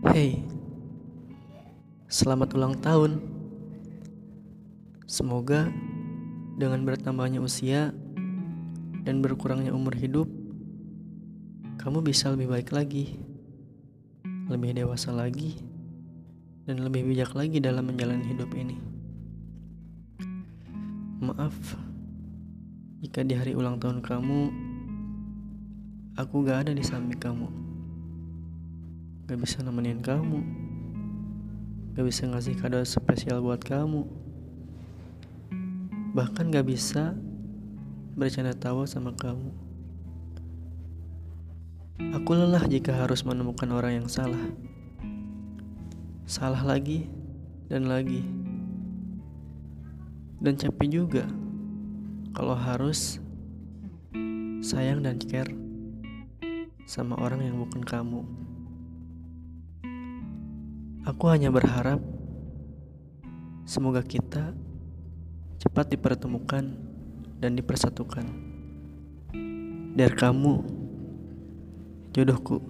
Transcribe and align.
Hey, 0.00 0.40
selamat 2.08 2.56
ulang 2.56 2.80
tahun. 2.80 3.20
Semoga 5.04 5.68
dengan 6.56 6.88
bertambahnya 6.88 7.44
usia 7.44 7.92
dan 9.04 9.20
berkurangnya 9.20 9.76
umur 9.76 9.92
hidup, 9.92 10.24
kamu 11.76 12.00
bisa 12.00 12.32
lebih 12.32 12.48
baik 12.48 12.72
lagi, 12.72 13.20
lebih 14.48 14.72
dewasa 14.72 15.12
lagi, 15.12 15.60
dan 16.64 16.80
lebih 16.80 17.04
bijak 17.04 17.36
lagi 17.36 17.60
dalam 17.60 17.92
menjalani 17.92 18.24
hidup 18.24 18.48
ini. 18.56 18.80
Maaf 21.20 21.76
jika 23.04 23.20
di 23.20 23.36
hari 23.36 23.52
ulang 23.52 23.76
tahun 23.76 24.00
kamu, 24.00 24.40
aku 26.16 26.34
gak 26.48 26.64
ada 26.64 26.72
di 26.72 26.80
samping 26.80 27.20
kamu. 27.20 27.69
Gak 29.30 29.38
bisa 29.38 29.62
nemenin 29.62 30.02
kamu. 30.02 30.42
Gak 31.94 32.02
bisa 32.02 32.26
ngasih 32.26 32.58
kado 32.58 32.82
spesial 32.82 33.38
buat 33.38 33.62
kamu. 33.62 34.02
Bahkan 36.18 36.50
gak 36.50 36.66
bisa 36.66 37.14
bercanda 38.18 38.50
tawa 38.58 38.90
sama 38.90 39.14
kamu. 39.14 39.54
Aku 42.10 42.34
lelah 42.34 42.66
jika 42.66 42.90
harus 42.90 43.22
menemukan 43.22 43.70
orang 43.70 44.02
yang 44.02 44.10
salah. 44.10 44.50
Salah 46.26 46.66
lagi 46.66 47.06
dan 47.70 47.86
lagi. 47.86 48.26
Dan 50.42 50.58
capek 50.58 50.90
juga 50.90 51.30
Kalau 52.34 52.58
harus 52.58 53.22
sayang 54.58 55.06
dan 55.06 55.22
care 55.22 55.54
sama 56.82 57.14
orang 57.14 57.46
yang 57.46 57.62
bukan 57.62 57.86
kamu. 57.86 58.26
Aku 61.00 61.32
hanya 61.32 61.48
berharap 61.48 61.96
semoga 63.64 64.04
kita 64.04 64.52
cepat 65.56 65.96
dipertemukan 65.96 66.76
dan 67.40 67.56
dipersatukan. 67.56 68.28
Dari 69.96 70.14
kamu, 70.14 70.54
jodohku. 72.12 72.69